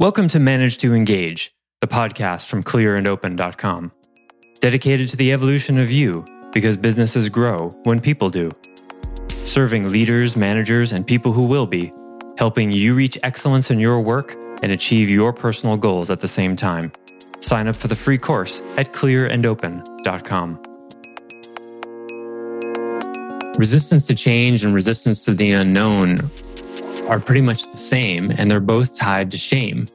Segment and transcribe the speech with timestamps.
[0.00, 1.52] Welcome to Manage to Engage,
[1.82, 3.92] the podcast from clearandopen.com.
[4.58, 8.50] Dedicated to the evolution of you because businesses grow when people do.
[9.44, 11.92] Serving leaders, managers, and people who will be,
[12.38, 16.56] helping you reach excellence in your work and achieve your personal goals at the same
[16.56, 16.90] time.
[17.40, 20.62] Sign up for the free course at clearandopen.com.
[23.58, 26.30] Resistance to change and resistance to the unknown
[27.10, 29.88] are pretty much the same, and they're both tied to shame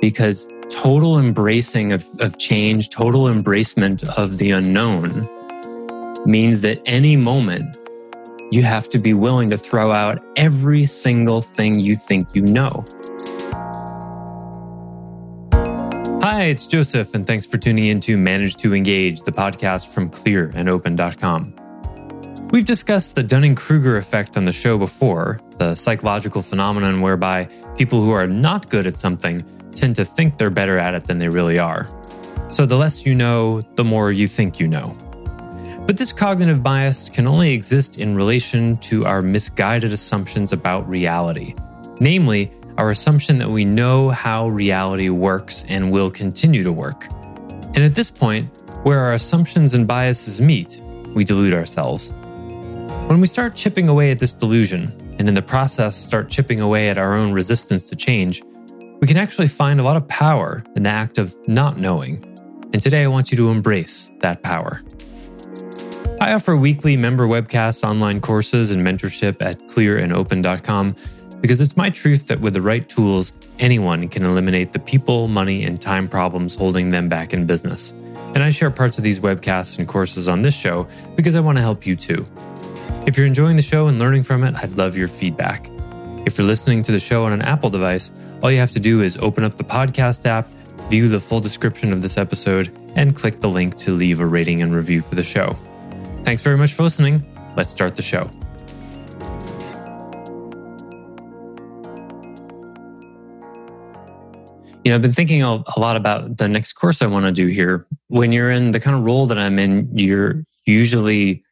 [0.00, 5.28] because total embracing of, of change, total embracement of the unknown
[6.24, 7.76] means that any moment
[8.52, 12.84] you have to be willing to throw out every single thing you think you know.
[16.22, 20.08] Hi, it's Joseph, and thanks for tuning in to Manage to Engage, the podcast from
[20.08, 21.63] clearandopen.com.
[22.54, 27.46] We've discussed the Dunning Kruger effect on the show before, the psychological phenomenon whereby
[27.76, 31.18] people who are not good at something tend to think they're better at it than
[31.18, 31.88] they really are.
[32.46, 34.96] So the less you know, the more you think you know.
[35.84, 41.56] But this cognitive bias can only exist in relation to our misguided assumptions about reality,
[41.98, 47.08] namely, our assumption that we know how reality works and will continue to work.
[47.74, 48.48] And at this point,
[48.84, 50.80] where our assumptions and biases meet,
[51.16, 52.12] we delude ourselves.
[53.06, 56.88] When we start chipping away at this delusion, and in the process start chipping away
[56.88, 58.42] at our own resistance to change,
[59.00, 62.24] we can actually find a lot of power in the act of not knowing.
[62.72, 64.82] And today I want you to embrace that power.
[66.18, 70.96] I offer weekly member webcasts, online courses, and mentorship at clearandopen.com
[71.42, 75.64] because it's my truth that with the right tools, anyone can eliminate the people, money,
[75.64, 77.92] and time problems holding them back in business.
[78.34, 81.58] And I share parts of these webcasts and courses on this show because I want
[81.58, 82.26] to help you too.
[83.06, 85.68] If you're enjoying the show and learning from it, I'd love your feedback.
[86.24, 88.10] If you're listening to the show on an Apple device,
[88.42, 90.50] all you have to do is open up the podcast app,
[90.88, 94.62] view the full description of this episode, and click the link to leave a rating
[94.62, 95.54] and review for the show.
[96.24, 97.22] Thanks very much for listening.
[97.58, 98.30] Let's start the show.
[104.82, 107.48] You know, I've been thinking a lot about the next course I want to do
[107.48, 107.86] here.
[108.08, 111.43] When you're in the kind of role that I'm in, you're usually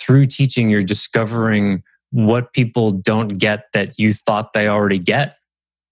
[0.00, 5.36] through teaching, you're discovering what people don't get that you thought they already get.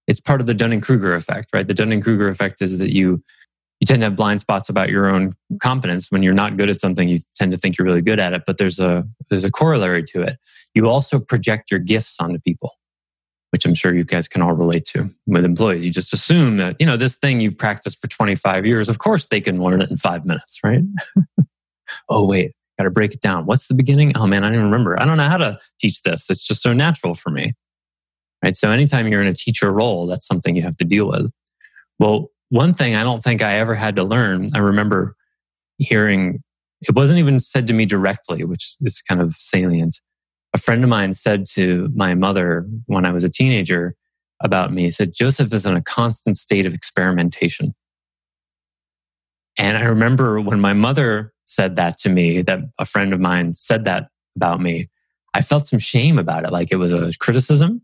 [0.07, 1.67] It's part of the Dunning Kruger effect, right?
[1.67, 3.23] The Dunning Kruger effect is that you
[3.79, 6.11] you tend to have blind spots about your own competence.
[6.11, 8.43] When you're not good at something, you tend to think you're really good at it.
[8.45, 10.37] But there's a there's a corollary to it.
[10.73, 12.73] You also project your gifts onto people,
[13.51, 15.85] which I'm sure you guys can all relate to with employees.
[15.85, 18.89] You just assume that you know this thing you've practiced for 25 years.
[18.89, 20.83] Of course, they can learn it in five minutes, right?
[22.09, 23.45] oh wait, got to break it down.
[23.45, 24.13] What's the beginning?
[24.15, 24.99] Oh man, I don't even remember.
[24.99, 26.29] I don't know how to teach this.
[26.29, 27.53] It's just so natural for me.
[28.41, 28.55] Right.
[28.55, 31.29] So anytime you're in a teacher role, that's something you have to deal with.
[31.99, 35.17] Well, one thing I don't think I ever had to learn, I remember
[35.77, 36.41] hearing,
[36.81, 39.99] it wasn't even said to me directly, which is kind of salient.
[40.53, 43.95] A friend of mine said to my mother when I was a teenager
[44.41, 47.75] about me, he said, Joseph is in a constant state of experimentation.
[49.59, 53.53] And I remember when my mother said that to me, that a friend of mine
[53.53, 54.89] said that about me,
[55.33, 56.51] I felt some shame about it.
[56.51, 57.81] Like it was a criticism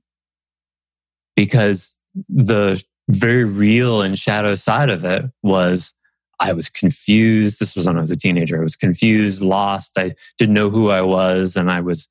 [1.36, 1.98] because
[2.30, 5.94] the very real and shadow side of it was
[6.40, 7.60] I was confused.
[7.60, 8.60] This was when I was a teenager.
[8.60, 9.98] I was confused, lost.
[9.98, 11.58] I didn't know who I was.
[11.58, 12.08] And I was,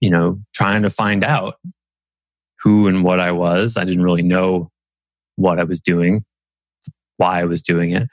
[0.00, 1.54] you know, trying to find out
[2.62, 3.76] who and what I was.
[3.76, 4.70] I didn't really know
[5.36, 6.24] what I was doing,
[7.18, 8.08] why I was doing it.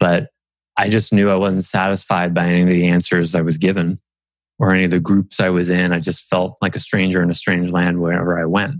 [0.00, 0.28] But
[0.76, 3.98] I just knew I wasn't satisfied by any of the answers I was given
[4.58, 5.92] or any of the groups I was in.
[5.92, 8.76] I just felt like a stranger in a strange land wherever I went.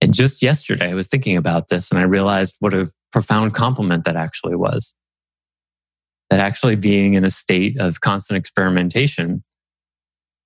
[0.00, 4.04] And just yesterday, I was thinking about this and I realized what a profound compliment
[4.04, 4.94] that actually was.
[6.30, 9.44] That actually being in a state of constant experimentation,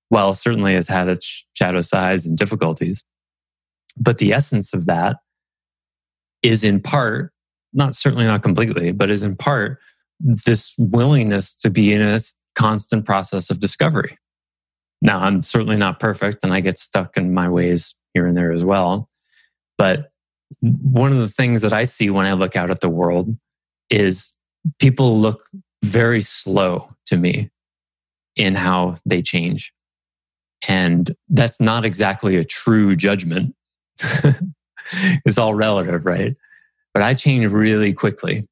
[0.09, 3.03] well, certainly has had its shadow sides and difficulties.
[3.97, 5.17] But the essence of that
[6.43, 7.30] is in part,
[7.73, 9.79] not certainly not completely, but is in part
[10.19, 12.19] this willingness to be in a
[12.55, 14.17] constant process of discovery.
[15.01, 18.51] Now, I'm certainly not perfect and I get stuck in my ways here and there
[18.51, 19.09] as well.
[19.77, 20.11] But
[20.59, 23.35] one of the things that I see when I look out at the world
[23.89, 24.33] is
[24.79, 25.49] people look
[25.83, 27.49] very slow to me
[28.35, 29.73] in how they change.
[30.67, 33.55] And that's not exactly a true judgment.
[35.25, 36.35] it's all relative, right?
[36.93, 38.47] But I change really quickly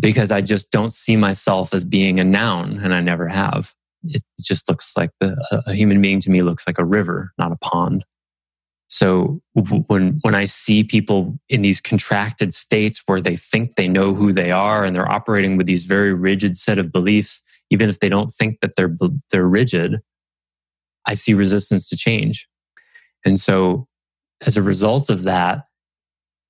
[0.00, 3.72] because I just don't see myself as being a noun and I never have.
[4.04, 7.52] It just looks like the, a human being to me looks like a river, not
[7.52, 8.04] a pond.
[8.88, 14.14] So when, when I see people in these contracted states where they think they know
[14.14, 17.98] who they are and they're operating with these very rigid set of beliefs, even if
[17.98, 18.96] they don't think that they're,
[19.32, 20.00] they're rigid,
[21.04, 22.48] I see resistance to change.
[23.24, 23.88] And so
[24.46, 25.64] as a result of that,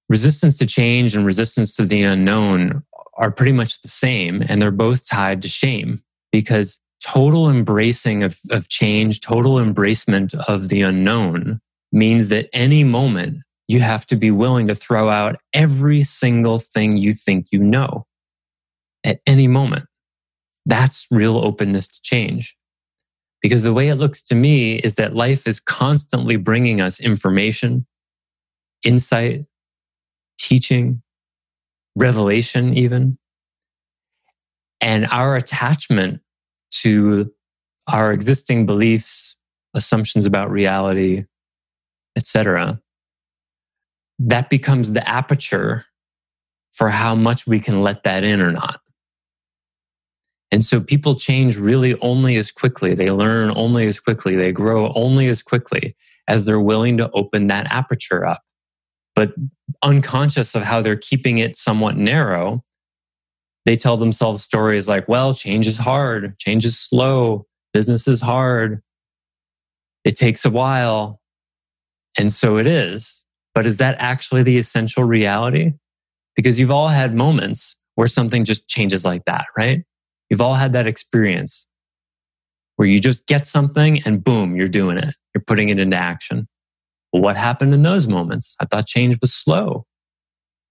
[0.09, 2.81] resistance to change and resistance to the unknown
[3.17, 4.43] are pretty much the same.
[4.49, 6.01] And they're both tied to shame
[6.33, 11.61] because total embracing of, of change, total embracement of the unknown
[11.93, 13.39] means that any moment
[13.69, 18.07] you have to be willing to throw out every single thing you think you know
[19.05, 19.87] at any moment.
[20.67, 22.57] That's real openness to change.
[23.43, 27.87] Because the way it looks to me is that life is constantly bringing us information,
[28.83, 29.45] insight,
[30.47, 31.03] teaching,
[31.97, 33.19] revelation, even.
[34.81, 36.21] And our attachment
[36.83, 37.33] to
[37.89, 39.37] our existing beliefs,
[39.75, 41.25] assumptions about reality,
[42.17, 42.81] etc.,
[44.19, 45.85] that becomes the aperture
[46.73, 48.81] for how much we can let that in or not.
[50.53, 52.95] And so people change really only as quickly.
[52.95, 54.37] They learn only as quickly.
[54.37, 55.97] They grow only as quickly
[56.29, 58.43] as they're willing to open that aperture up.
[59.15, 59.35] But
[59.87, 62.63] unconscious of how they're keeping it somewhat narrow,
[63.65, 66.39] they tell themselves stories like, well, change is hard.
[66.39, 67.47] Change is slow.
[67.73, 68.83] Business is hard.
[70.05, 71.21] It takes a while.
[72.19, 73.25] And so it is.
[73.55, 75.73] But is that actually the essential reality?
[76.35, 79.85] Because you've all had moments where something just changes like that, right?
[80.29, 81.67] You've all had that experience
[82.77, 85.15] where you just get something and boom, you're doing it.
[85.35, 86.47] You're putting it into action.
[87.11, 88.57] What happened in those moments?
[88.61, 89.87] I thought change was slow.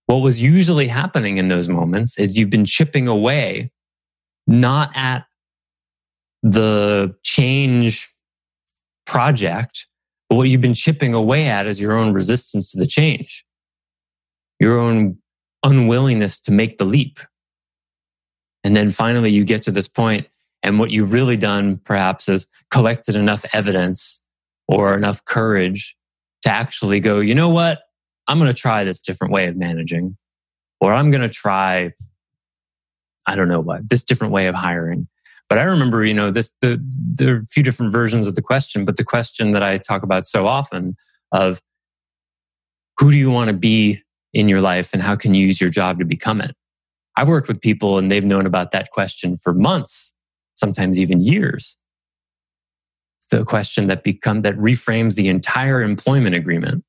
[0.08, 3.72] What was usually happening in those moments is you've been chipping away,
[4.46, 5.26] not at
[6.44, 8.14] the change
[9.06, 9.88] project,
[10.30, 13.46] but what you've been chipping away at is your own resistance to the change,
[14.60, 15.18] your own
[15.64, 17.20] unwillingness to make the leap.
[18.64, 20.28] And then finally you get to this point
[20.62, 24.22] and what you've really done perhaps is collected enough evidence
[24.68, 25.96] or enough courage
[26.46, 27.82] to actually go, you know what?
[28.28, 30.16] I'm going to try this different way of managing,
[30.80, 31.92] or I'm going to try,
[33.26, 35.08] I don't know what, this different way of hiring.
[35.50, 38.42] But I remember, you know, this, the, there are a few different versions of the
[38.42, 40.96] question, but the question that I talk about so often
[41.32, 41.62] of
[43.00, 44.02] who do you want to be
[44.34, 46.56] in your life and how can you use your job to become it?
[47.16, 50.14] I've worked with people and they've known about that question for months,
[50.54, 51.78] sometimes even years.
[53.34, 56.84] A question that become that reframes the entire employment agreement.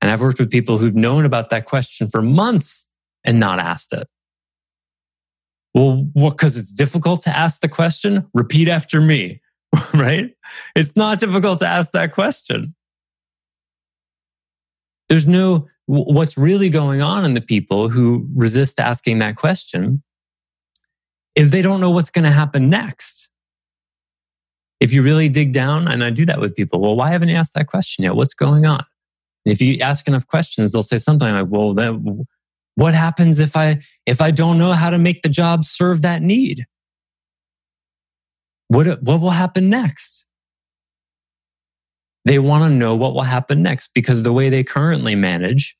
[0.00, 2.86] And I've worked with people who've known about that question for months
[3.24, 4.08] and not asked it.
[5.74, 6.30] Well, what?
[6.30, 8.26] Because it's difficult to ask the question.
[8.34, 9.40] Repeat after me,
[9.94, 10.34] right?
[10.74, 12.74] It's not difficult to ask that question.
[15.08, 20.02] There's no what's really going on in the people who resist asking that question
[21.34, 23.27] is they don't know what's going to happen next.
[24.80, 27.36] If you really dig down, and I do that with people, well, why haven't you
[27.36, 28.14] asked that question yet?
[28.14, 28.84] What's going on?
[29.44, 32.26] And if you ask enough questions, they'll say something like, well, then
[32.76, 36.22] what happens if I, if I don't know how to make the job serve that
[36.22, 36.64] need?
[38.68, 40.26] What, what will happen next?
[42.24, 45.76] They want to know what will happen next because the way they currently manage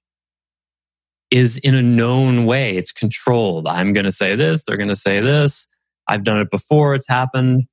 [1.30, 2.76] is in a known way.
[2.76, 3.66] It's controlled.
[3.66, 4.64] I'm going to say this.
[4.64, 5.68] They're going to say this.
[6.06, 6.94] I've done it before.
[6.94, 7.66] It's happened.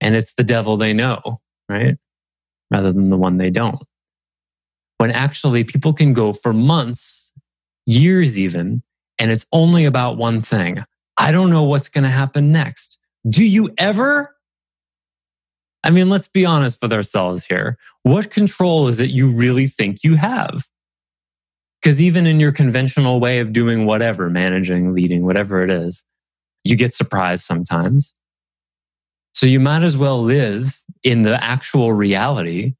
[0.00, 1.96] And it's the devil they know, right?
[2.70, 3.82] Rather than the one they don't.
[4.98, 7.32] When actually people can go for months,
[7.86, 8.82] years even,
[9.18, 10.84] and it's only about one thing.
[11.16, 12.98] I don't know what's going to happen next.
[13.28, 14.36] Do you ever?
[15.82, 17.76] I mean, let's be honest with ourselves here.
[18.02, 20.64] What control is it you really think you have?
[21.80, 26.04] Because even in your conventional way of doing whatever, managing, leading, whatever it is,
[26.64, 28.14] you get surprised sometimes.
[29.38, 32.74] So you might as well live in the actual reality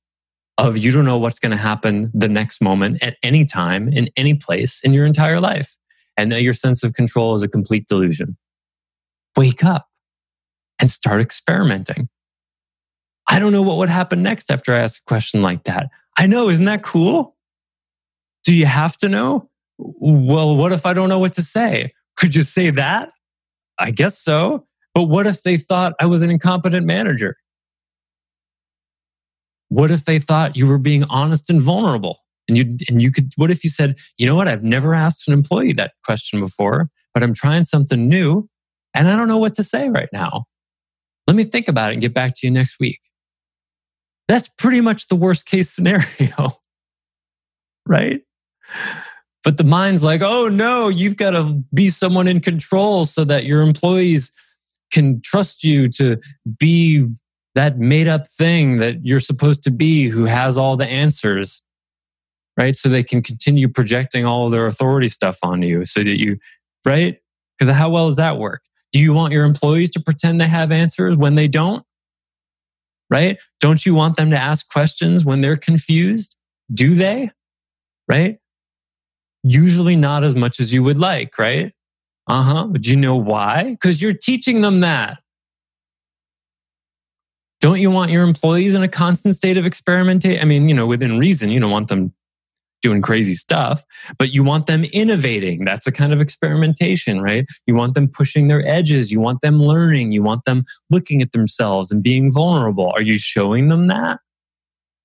[0.59, 4.11] of you don't know what's going to happen the next moment at any time in
[4.17, 5.79] any place in your entire life.
[6.17, 8.37] And that your sense of control is a complete delusion.
[9.37, 9.87] Wake up
[10.81, 12.09] and start experimenting.
[13.29, 15.91] I don't know what would happen next after I ask a question like that.
[16.19, 17.37] I know, isn't that cool?
[18.43, 19.49] Do you have to know?
[19.79, 21.93] Well, what if I don't know what to say?
[22.17, 23.12] Could you say that?
[23.79, 24.67] I guess so.
[24.99, 27.37] But what if they thought I was an incompetent manager?
[29.69, 32.19] What if they thought you were being honest and vulnerable?
[32.49, 34.49] And you, and you could, what if you said, you know what?
[34.49, 38.49] I've never asked an employee that question before, but I'm trying something new
[38.93, 40.47] and I don't know what to say right now.
[41.28, 42.99] Let me think about it and get back to you next week.
[44.26, 46.55] That's pretty much the worst case scenario.
[47.87, 48.23] right?
[49.45, 53.45] But the mind's like, oh no, you've got to be someone in control so that
[53.45, 54.33] your employees
[54.90, 56.18] can trust you to
[56.59, 57.09] be
[57.54, 61.62] that made up thing that you're supposed to be who has all the answers.
[62.57, 62.76] Right.
[62.76, 66.38] So they can continue projecting all their authority stuff on you so that you,
[66.85, 67.18] right?
[67.59, 68.62] Because how well does that work?
[68.92, 71.85] Do you want your employees to pretend they have answers when they don't?
[73.11, 73.38] Right?
[73.61, 76.37] Don't you want them to ask questions when they're confused?
[76.73, 77.30] Do they?
[78.09, 78.38] Right?
[79.42, 81.73] Usually not as much as you would like, right?
[82.28, 82.68] Uh huh.
[82.73, 83.70] Do you know why?
[83.70, 85.18] Because you're teaching them that.
[87.61, 90.40] Don't you want your employees in a constant state of experimentation?
[90.40, 92.14] I mean, you know, within reason, you don't want them
[92.82, 93.82] doing crazy stuff,
[94.18, 95.64] but you want them innovating.
[95.64, 97.44] That's a kind of experimentation, right?
[97.66, 99.11] You want them pushing their edges.
[99.11, 100.12] You want them learning.
[100.12, 102.92] You want them looking at themselves and being vulnerable.
[102.94, 104.20] Are you showing them that?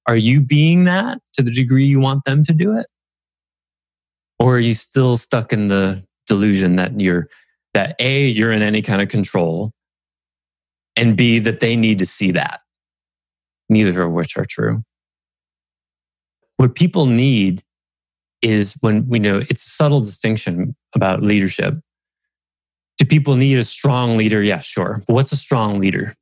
[0.07, 2.85] Are you being that to the degree you want them to do it?
[4.37, 7.27] Or are you still stuck in the delusion that you're,
[7.73, 9.71] that A, you're in any kind of control,
[10.95, 12.61] and B, that they need to see that?
[13.69, 14.83] Neither of which are true.
[16.57, 17.63] What people need
[18.41, 21.79] is when we know it's a subtle distinction about leadership.
[22.97, 24.43] Do people need a strong leader?
[24.43, 25.01] Yeah, sure.
[25.07, 26.13] But what's a strong leader?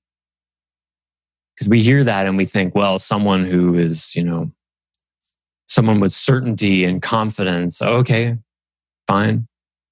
[1.55, 4.51] Because we hear that and we think, well, someone who is, you know,
[5.67, 7.81] someone with certainty and confidence.
[7.81, 8.38] Okay,
[9.08, 9.48] fine.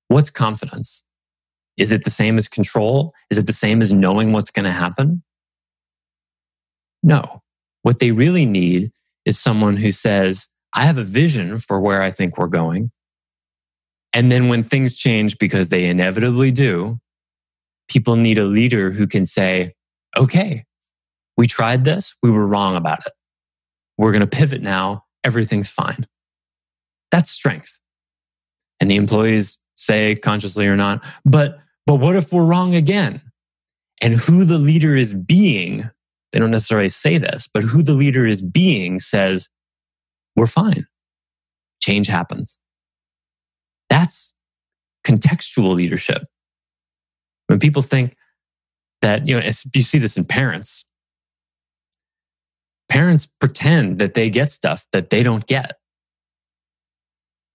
[0.10, 1.04] What's confidence?
[1.78, 3.14] Is it the same as control?
[3.30, 5.24] Is it the same as knowing what's going to happen?
[7.02, 7.42] No.
[7.84, 8.92] What they really need
[9.24, 12.92] is someone who says, I have a vision for where I think we're going.
[14.12, 17.00] And then when things change, because they inevitably do,
[17.88, 19.74] people need a leader who can say,
[20.18, 20.66] okay,
[21.38, 22.16] we tried this.
[22.22, 23.14] We were wrong about it.
[23.98, 25.06] We're going to pivot now.
[25.24, 26.08] Everything's fine.
[27.12, 27.80] That's strength.
[28.80, 33.22] And the employees say consciously or not, but, but what if we're wrong again?
[34.02, 35.90] And who the leader is being
[36.32, 39.50] they don't necessarily say this, but who the leader is being says,
[40.36, 40.86] we're fine.
[41.82, 42.58] Change happens.
[43.90, 44.34] That's
[45.06, 46.26] contextual leadership.
[47.48, 48.16] When people think
[49.02, 50.86] that, you know, you see this in parents,
[52.90, 55.78] parents pretend that they get stuff that they don't get.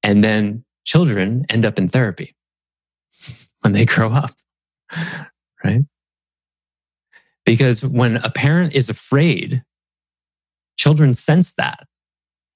[0.03, 2.35] And then children end up in therapy
[3.61, 4.33] when they grow up,
[5.65, 5.85] right?
[7.45, 9.63] Because when a parent is afraid,
[10.77, 11.87] children sense that.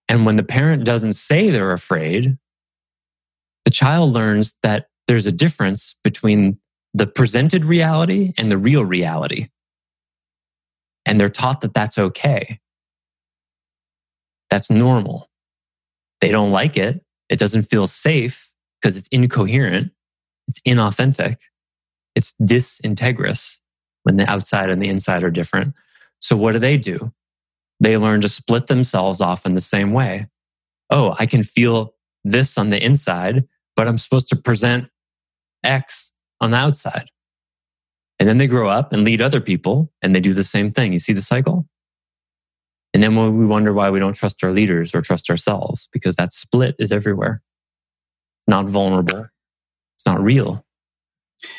[0.09, 2.39] And when the parent doesn't say they're afraid,
[3.65, 6.59] the child learns that there's a difference between
[6.95, 9.49] the presented reality and the real reality.
[11.05, 12.61] And they're taught that that's okay.
[14.51, 15.29] That's normal.
[16.21, 17.03] They don't like it.
[17.29, 19.93] It doesn't feel safe because it's incoherent.
[20.49, 21.37] It's inauthentic.
[22.15, 23.61] It's disintegrous
[24.03, 25.75] when the outside and the inside are different.
[26.21, 27.13] So what do they do?
[27.81, 30.27] They learn to split themselves off in the same way.
[30.91, 31.95] Oh, I can feel
[32.25, 34.89] this on the inside, but I'm supposed to present
[35.63, 37.11] X on the outside.
[38.19, 40.93] And then they grow up and lead other people and they do the same thing.
[40.93, 41.69] You see the cycle?
[42.95, 46.33] And then we wonder why we don't trust our leaders or trust ourselves because that
[46.33, 47.43] split is everywhere.
[48.47, 49.27] Not vulnerable.
[49.97, 50.65] It's not real.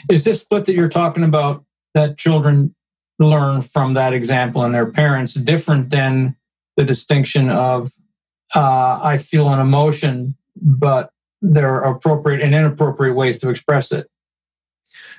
[0.09, 2.75] Is this split that you're talking about that children
[3.19, 6.35] learn from that example and their parents different than
[6.77, 7.91] the distinction of
[8.55, 14.09] uh, I feel an emotion, but there are appropriate and inappropriate ways to express it?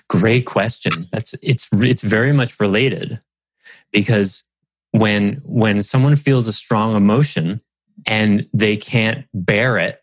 [0.09, 0.93] Great question.
[1.13, 3.21] That's it's it's very much related
[3.93, 4.43] because
[4.93, 7.61] when when someone feels a strong emotion
[8.07, 10.01] and they can't bear it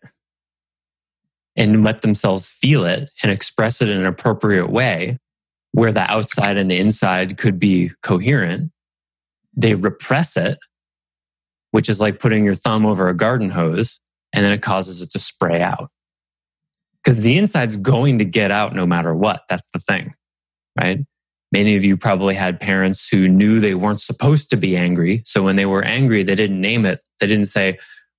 [1.56, 5.18] and let themselves feel it and express it in an appropriate way,
[5.72, 8.70] where the outside and the inside could be coherent.
[9.56, 10.58] They repress it,
[11.72, 13.98] which is like putting your thumb over a garden hose,
[14.32, 15.90] and then it causes it to spray out.
[17.02, 19.42] Because the inside's going to get out no matter what.
[19.48, 20.14] That's the thing,
[20.80, 21.00] right?
[21.50, 25.22] Many of you probably had parents who knew they weren't supposed to be angry.
[25.24, 27.00] So when they were angry, they didn't name it.
[27.20, 27.78] They didn't say,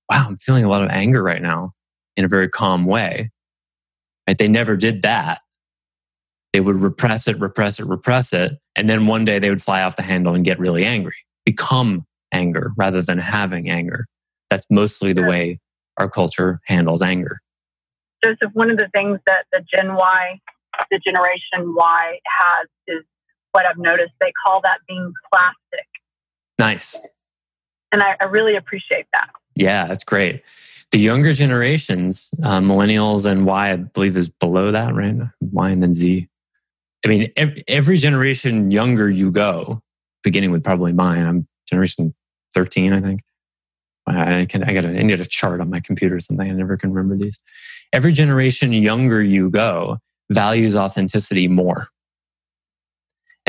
[0.10, 1.74] wow, I'm feeling a lot of anger right now
[2.18, 3.30] in a very calm way.
[4.28, 4.38] Right?
[4.38, 5.42] They never did that
[6.54, 8.58] they would repress it, repress it, repress it.
[8.76, 12.06] And then one day they would fly off the handle and get really angry, become
[12.32, 14.06] anger rather than having anger.
[14.50, 15.60] That's mostly the way
[15.98, 17.40] our culture handles anger.
[18.24, 20.40] Joseph, one of the things that the Gen Y,
[20.90, 23.04] the Generation Y has is
[23.52, 24.14] what I've noticed.
[24.22, 25.88] They call that being plastic.
[26.58, 27.00] Nice.
[27.92, 29.30] And I, I really appreciate that.
[29.56, 30.44] Yeah, that's great.
[30.92, 35.16] The younger generations, uh, millennials and Y, I believe is below that, right?
[35.40, 36.28] Y and then Z.
[37.06, 39.82] I mean, every, every generation younger you go,
[40.24, 41.26] beginning with probably mine.
[41.26, 42.14] I'm generation
[42.54, 43.22] 13, I think.
[44.08, 46.50] I can, I got I need a chart on my computer or something.
[46.50, 47.38] I never can remember these.
[47.94, 49.98] Every generation younger you go
[50.32, 51.88] values authenticity more.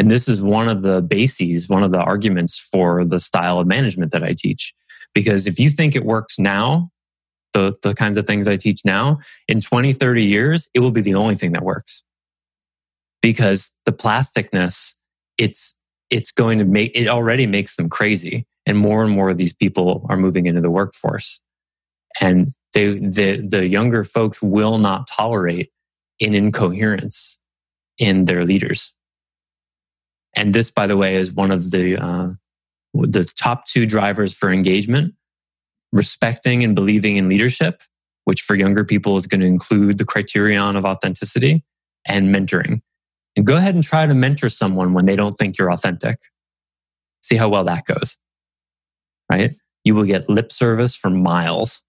[0.01, 3.67] And this is one of the bases, one of the arguments for the style of
[3.67, 4.73] management that I teach.
[5.13, 6.91] Because if you think it works now,
[7.53, 11.03] the, the kinds of things I teach now, in 20, 30 years, it will be
[11.03, 12.03] the only thing that works.
[13.21, 14.95] Because the plasticness,
[15.37, 15.77] it's,
[16.09, 18.47] it's going to make, it already makes them crazy.
[18.65, 21.43] And more and more of these people are moving into the workforce.
[22.23, 25.69] And they, the, the younger folks will not tolerate
[26.23, 27.39] an incoherence
[27.99, 28.95] in their leaders.
[30.35, 32.29] And this, by the way, is one of the, uh,
[32.95, 35.15] the top two drivers for engagement
[35.93, 37.83] respecting and believing in leadership,
[38.25, 41.65] which for younger people is going to include the criterion of authenticity
[42.07, 42.81] and mentoring.
[43.37, 46.19] And go ahead and try to mentor someone when they don't think you're authentic.
[47.23, 48.19] See how well that goes.
[49.31, 49.57] Right?
[49.85, 51.83] You will get lip service for miles.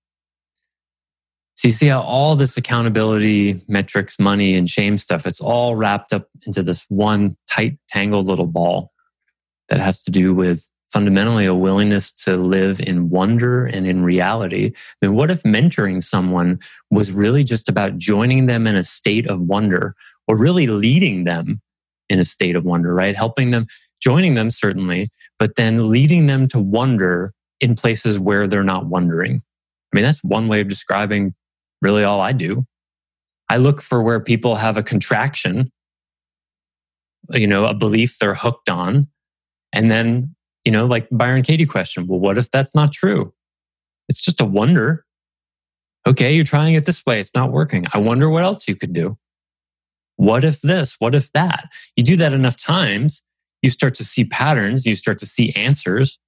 [1.62, 6.12] So you see how all this accountability, metrics, money, and shame stuff, it's all wrapped
[6.12, 8.92] up into this one tight, tangled little ball
[9.70, 14.72] that has to do with fundamentally a willingness to live in wonder and in reality.
[14.74, 16.58] I mean, what if mentoring someone
[16.90, 19.94] was really just about joining them in a state of wonder
[20.28, 21.62] or really leading them
[22.10, 23.16] in a state of wonder, right?
[23.16, 23.68] Helping them,
[24.02, 29.44] joining them certainly, but then leading them to wonder in places where they're not wondering.
[29.94, 31.36] I mean, that's one way of describing
[31.82, 32.66] really all I do.
[33.50, 35.72] I look for where people have a contraction,
[37.32, 39.08] you know, a belief they're hooked on,
[39.74, 40.36] and then
[40.66, 42.08] you know, like Byron Katie question.
[42.08, 43.34] Well, what if that's not true?
[44.10, 45.06] It's just a wonder.
[46.08, 47.20] Okay, you're trying it this way.
[47.20, 47.86] It's not working.
[47.94, 49.18] I wonder what else you could do.
[50.16, 50.96] What if this?
[51.00, 51.70] What if that?
[51.96, 53.22] You do that enough times,
[53.62, 56.20] you start to see patterns, you start to see answers.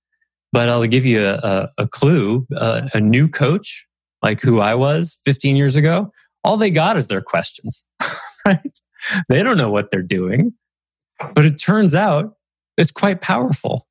[0.51, 2.45] But I'll give you a, a, a clue.
[2.55, 3.87] Uh, a new coach,
[4.23, 6.11] like who I was 15 years ago,
[6.43, 7.85] all they got is their questions,
[8.47, 8.79] right?
[9.29, 10.53] They don't know what they're doing.
[11.35, 12.35] But it turns out
[12.77, 13.87] it's quite powerful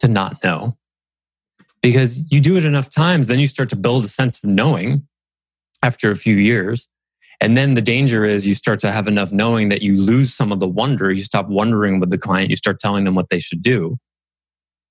[0.00, 0.76] to not know.
[1.80, 5.06] Because you do it enough times, then you start to build a sense of knowing
[5.82, 6.88] after a few years.
[7.40, 10.50] And then the danger is you start to have enough knowing that you lose some
[10.50, 11.10] of the wonder.
[11.12, 12.50] You stop wondering with the client.
[12.50, 13.96] You start telling them what they should do.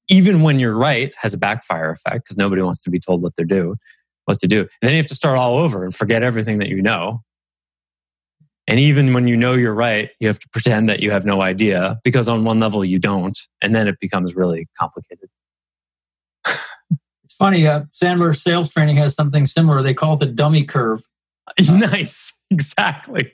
[0.07, 3.35] Even when you're right has a backfire effect because nobody wants to be told what
[3.35, 3.75] they're do,
[4.27, 4.61] what to do.
[4.61, 7.23] And then you have to start all over and forget everything that you know
[8.67, 11.41] and even when you know you're right, you have to pretend that you have no
[11.41, 13.37] idea because on one level you don't.
[13.61, 15.29] And then it becomes really complicated.
[16.45, 17.65] it's funny.
[17.65, 19.81] Uh, Sandler sales training has something similar.
[19.81, 21.03] They call it the dummy curve.
[21.71, 22.33] nice.
[22.51, 23.31] Exactly.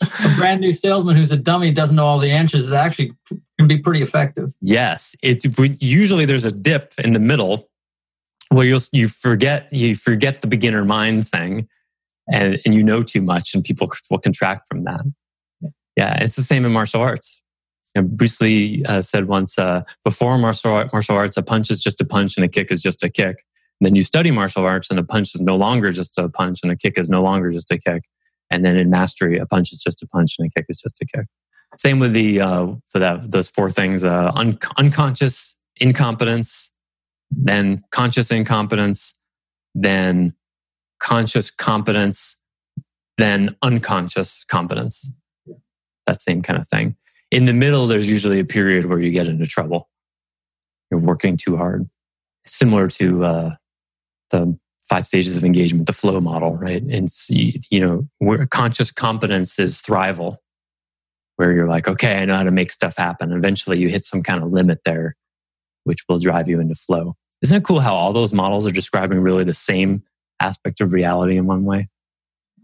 [0.00, 3.12] a brand new salesman who's a dummy doesn't know all the answers is actually
[3.58, 4.54] can be pretty effective.
[4.62, 5.14] Yes.
[5.22, 5.44] It
[5.82, 7.68] usually there's a dip in the middle
[8.50, 11.68] where you'll you forget you forget the beginner mind thing
[12.30, 15.00] and, and you know too much and people will contract from that.
[15.96, 17.40] Yeah, it's the same in martial arts.
[17.94, 21.82] You know, Bruce Lee uh, said once, uh, before martial, martial arts, a punch is
[21.82, 23.44] just a punch and a kick is just a kick.
[23.80, 26.60] And then you study martial arts and a punch is no longer just a punch
[26.62, 28.04] and a kick is no longer just a kick.
[28.50, 31.00] And then in mastery, a punch is just a punch and a kick is just
[31.00, 31.26] a kick.
[31.78, 36.72] Same with the, uh, for that, those four things, uh, un- unconscious incompetence,
[37.30, 39.14] then conscious incompetence,
[39.74, 40.34] then
[41.00, 42.38] conscious competence
[43.16, 45.10] then unconscious competence.
[46.06, 46.96] That same kind of thing.
[47.30, 49.88] In the middle, there's usually a period where you get into trouble.
[50.90, 51.88] You're working too hard.
[52.44, 53.54] Similar to uh,
[54.30, 54.56] the
[54.88, 56.82] five stages of engagement, the flow model, right?
[56.82, 60.36] And see, you know, where conscious competence is thrival,
[61.36, 63.32] where you're like, okay, I know how to make stuff happen.
[63.32, 65.16] Eventually, you hit some kind of limit there,
[65.86, 67.16] which will drive you into flow.
[67.42, 70.02] Isn't it cool how all those models are describing really the same
[70.40, 71.88] aspect of reality in one way.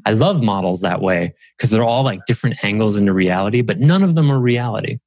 [0.04, 4.02] I love models that way because they're all like different angles into reality, but none
[4.02, 4.98] of them are reality.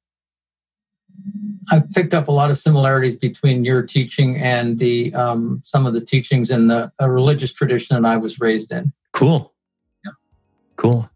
[1.70, 5.94] I've picked up a lot of similarities between your teaching and the um, some of
[5.94, 8.92] the teachings in the religious tradition that I was raised in.
[9.12, 9.52] Cool.
[10.04, 10.12] Yeah.
[10.76, 11.10] Cool.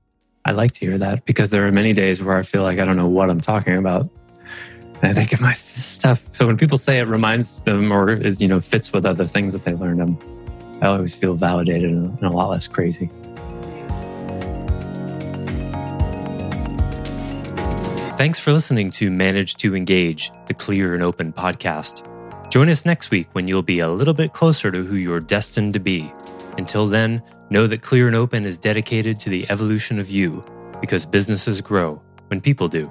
[0.45, 2.85] I like to hear that because there are many days where I feel like I
[2.85, 4.11] don't know what I'm talking about.
[5.03, 6.29] I think of my stuff.
[6.33, 9.55] So when people say it reminds them or is, you know, fits with other things
[9.55, 10.19] that they learned, I'm
[10.83, 13.11] I always feel validated and a lot less crazy.
[18.17, 22.07] Thanks for listening to Manage to Engage, the Clear and Open podcast.
[22.51, 25.75] Join us next week when you'll be a little bit closer to who you're destined
[25.75, 26.13] to be.
[26.59, 30.45] Until then, know that Clear and Open is dedicated to the evolution of you
[30.81, 32.91] because businesses grow when people do.